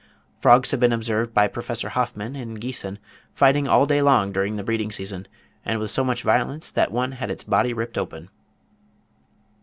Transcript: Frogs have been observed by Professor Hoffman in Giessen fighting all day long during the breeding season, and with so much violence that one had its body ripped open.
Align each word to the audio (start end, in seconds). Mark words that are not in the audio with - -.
Frogs 0.39 0.71
have 0.71 0.79
been 0.79 0.91
observed 0.91 1.31
by 1.31 1.47
Professor 1.47 1.89
Hoffman 1.89 2.35
in 2.35 2.55
Giessen 2.59 2.97
fighting 3.35 3.67
all 3.67 3.85
day 3.85 4.01
long 4.01 4.31
during 4.31 4.55
the 4.55 4.63
breeding 4.63 4.89
season, 4.91 5.27
and 5.63 5.77
with 5.79 5.91
so 5.91 6.03
much 6.03 6.23
violence 6.23 6.71
that 6.71 6.91
one 6.91 7.11
had 7.11 7.29
its 7.29 7.43
body 7.43 7.71
ripped 7.71 7.99
open. 7.99 8.31